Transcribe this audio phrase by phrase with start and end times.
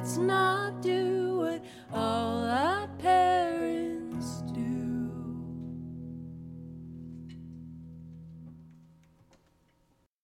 [0.00, 1.62] let's not do it
[1.92, 2.29] all.